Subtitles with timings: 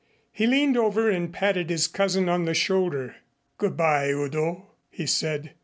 [0.31, 3.17] He leaned over and patted his cousin on the shoulder.
[3.59, 5.51] "Good by, Udo," he said.